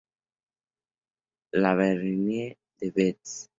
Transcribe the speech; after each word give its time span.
La 1.53 1.75
Bernerie-en-Retz 1.75 3.49